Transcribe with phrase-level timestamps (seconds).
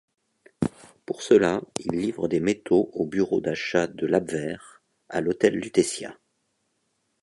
[1.05, 6.17] Pour cela il livre des métaux au bureau d'achat de l'Abwehr, à l’hôtel Lutétia.